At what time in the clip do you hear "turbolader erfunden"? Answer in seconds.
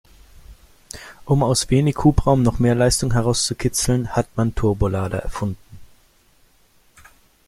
4.55-5.77